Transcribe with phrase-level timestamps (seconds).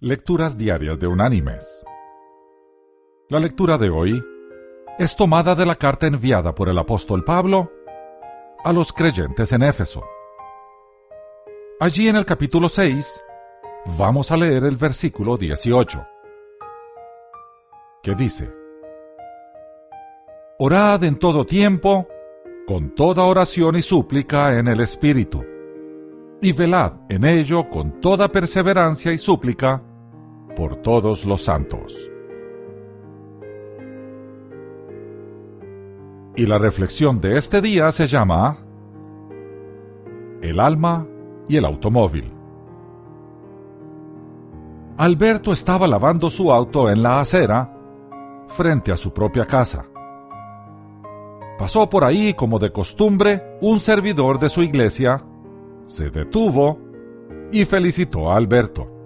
[0.00, 1.84] Lecturas Diarias de Unánimes.
[3.30, 4.24] La lectura de hoy
[4.96, 7.72] es tomada de la carta enviada por el apóstol Pablo
[8.62, 10.04] a los creyentes en Éfeso.
[11.80, 13.24] Allí en el capítulo 6
[13.98, 16.06] vamos a leer el versículo 18,
[18.00, 18.54] que dice,
[20.60, 22.06] Orad en todo tiempo,
[22.68, 25.44] con toda oración y súplica en el Espíritu,
[26.40, 29.82] y velad en ello con toda perseverancia y súplica
[30.58, 32.10] por todos los santos.
[36.34, 38.58] Y la reflexión de este día se llama
[40.42, 41.06] El alma
[41.46, 42.32] y el automóvil.
[44.96, 47.72] Alberto estaba lavando su auto en la acera
[48.48, 49.86] frente a su propia casa.
[51.56, 55.22] Pasó por ahí como de costumbre un servidor de su iglesia,
[55.86, 56.80] se detuvo
[57.52, 58.97] y felicitó a Alberto.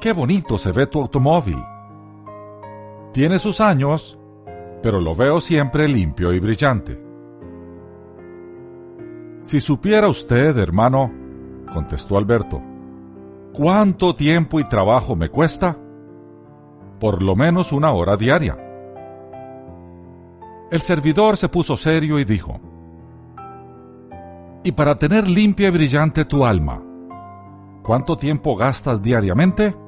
[0.00, 1.62] Qué bonito se ve tu automóvil.
[3.12, 4.18] Tiene sus años,
[4.82, 7.02] pero lo veo siempre limpio y brillante.
[9.40, 11.10] Si supiera usted, hermano,
[11.72, 12.60] contestó Alberto,
[13.54, 15.78] cuánto tiempo y trabajo me cuesta,
[17.00, 18.58] por lo menos una hora diaria.
[20.70, 22.60] El servidor se puso serio y dijo,
[24.62, 26.82] ¿Y para tener limpia y brillante tu alma,
[27.82, 29.85] cuánto tiempo gastas diariamente?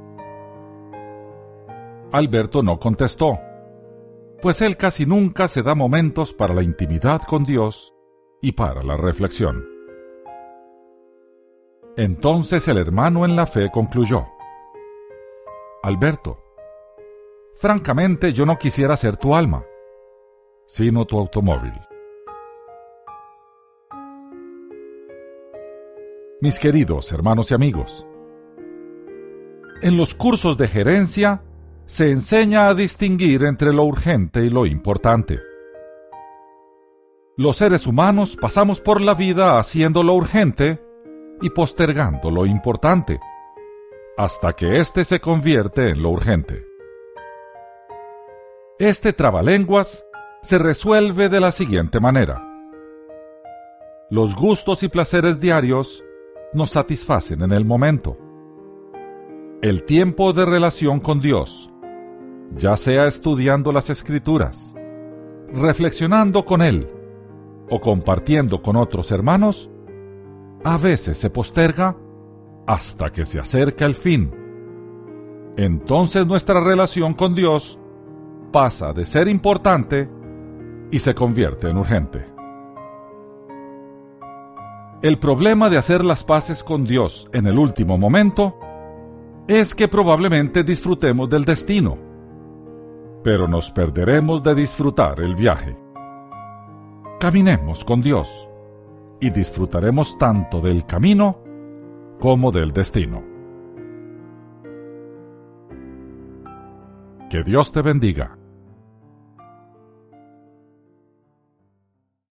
[2.10, 3.38] Alberto no contestó,
[4.40, 7.94] pues él casi nunca se da momentos para la intimidad con Dios
[8.40, 9.66] y para la reflexión.
[11.96, 14.24] Entonces el hermano en la fe concluyó,
[15.82, 16.42] Alberto,
[17.56, 19.64] francamente yo no quisiera ser tu alma,
[20.66, 21.74] sino tu automóvil.
[26.40, 28.06] Mis queridos hermanos y amigos,
[29.82, 31.42] en los cursos de gerencia
[31.88, 35.40] se enseña a distinguir entre lo urgente y lo importante.
[37.34, 40.82] Los seres humanos pasamos por la vida haciendo lo urgente
[41.40, 43.18] y postergando lo importante,
[44.18, 46.62] hasta que éste se convierte en lo urgente.
[48.78, 50.04] Este trabalenguas
[50.42, 52.44] se resuelve de la siguiente manera.
[54.10, 56.04] Los gustos y placeres diarios
[56.52, 58.18] nos satisfacen en el momento.
[59.62, 61.72] El tiempo de relación con Dios,
[62.56, 64.74] ya sea estudiando las escrituras,
[65.52, 66.88] reflexionando con Él
[67.70, 69.70] o compartiendo con otros hermanos,
[70.64, 71.96] a veces se posterga
[72.66, 74.30] hasta que se acerca el fin.
[75.56, 77.78] Entonces nuestra relación con Dios
[78.52, 80.08] pasa de ser importante
[80.90, 82.24] y se convierte en urgente.
[85.00, 88.58] El problema de hacer las paces con Dios en el último momento
[89.46, 92.07] es que probablemente disfrutemos del destino,
[93.28, 95.76] pero nos perderemos de disfrutar el viaje.
[97.20, 98.48] Caminemos con Dios
[99.20, 101.38] y disfrutaremos tanto del camino
[102.18, 103.22] como del destino.
[107.28, 108.37] Que Dios te bendiga.